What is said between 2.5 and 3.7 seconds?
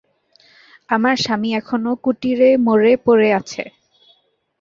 মরে পড়ে আছে।